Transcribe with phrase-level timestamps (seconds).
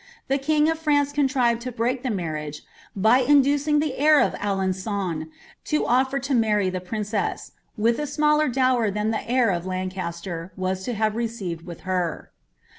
[0.29, 2.63] the king of France to break the marriage,
[2.95, 5.29] by inducing the heir of Alenqon
[5.65, 10.49] to afkt U> miRy the princess, with a smaller duwer than the lieir of Ijuicasier
[10.57, 12.31] wtt ui hare received with her."'